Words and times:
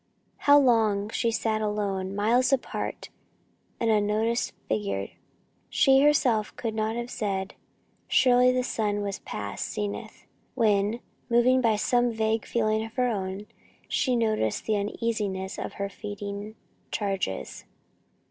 How 0.47 0.57
long 0.57 1.09
she 1.09 1.29
sat 1.29 1.61
alone, 1.61 2.15
miles 2.15 2.51
apart, 2.51 3.09
an 3.79 3.89
unnoticed 3.89 4.51
figure, 4.67 5.09
she 5.69 6.01
herself 6.01 6.55
could 6.55 6.73
not 6.73 6.95
have 6.95 7.11
said 7.11 7.53
surely 8.07 8.51
the 8.51 8.63
sun 8.63 9.01
was 9.03 9.19
past 9.19 9.71
zenith 9.71 10.25
when, 10.55 11.01
moved 11.29 11.61
by 11.61 11.75
some 11.75 12.11
vague 12.11 12.47
feeling 12.47 12.83
of 12.83 12.93
her 12.95 13.09
own, 13.09 13.45
she 13.87 14.15
noticed 14.15 14.65
the 14.65 14.75
uneasiness 14.75 15.59
of 15.59 15.73
her 15.73 15.87
feeding 15.87 16.55
charges. 16.89 17.65